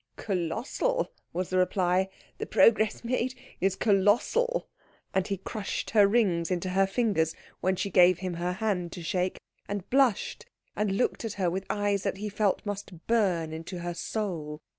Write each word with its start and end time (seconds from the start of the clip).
"Colossal," 0.15 1.11
was 1.31 1.51
the 1.51 1.59
reply, 1.59 2.09
"the 2.39 2.47
progress 2.47 3.03
made 3.03 3.35
is 3.59 3.75
colossal." 3.75 4.67
And 5.13 5.27
he 5.27 5.37
crushed 5.37 5.91
her 5.91 6.07
rings 6.07 6.49
into 6.49 6.69
her 6.69 6.87
fingers 6.87 7.35
when 7.59 7.75
she 7.75 7.91
gave 7.91 8.17
him 8.17 8.33
her 8.33 8.53
hand 8.53 8.91
to 8.93 9.03
shake, 9.03 9.37
and 9.67 9.87
blushed, 9.91 10.47
and 10.75 10.97
looked 10.97 11.23
at 11.23 11.33
her 11.33 11.51
with 11.51 11.67
eyes 11.69 12.01
that 12.01 12.17
he 12.17 12.29
felt 12.29 12.65
must 12.65 13.05
burn 13.05 13.53
into 13.53 13.77
her 13.81 13.93
soul. 13.93 14.63